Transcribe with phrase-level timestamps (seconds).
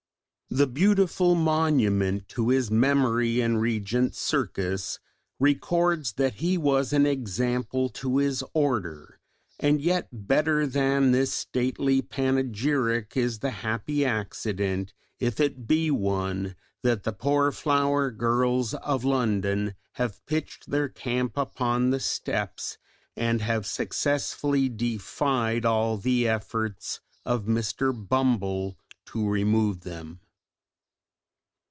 [0.53, 4.99] The beautiful monument to his memory in Regent Circus
[5.39, 9.17] records that he was "an example to his order,"
[9.61, 16.57] and yet better than this stately panegyric is the happy accident, if it be one,
[16.83, 22.77] that the poor flower girls of London have pitched their camp upon the steps,
[23.15, 27.93] and have successfully defied all the efforts of Mr.
[27.93, 30.19] Bumble to remove them.